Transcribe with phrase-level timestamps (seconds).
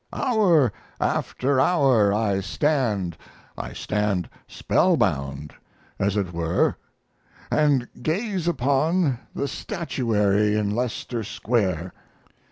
[0.13, 3.15] Hour after hour I stand
[3.55, 5.53] I stand spellbound,
[5.99, 6.75] as it were
[7.51, 11.93] and gaze upon the statuary in Leicester Square.